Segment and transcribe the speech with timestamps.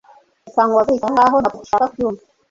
[0.45, 2.21] Reka nguhagarike aho ngaho Ntabwo dushaka kubyumva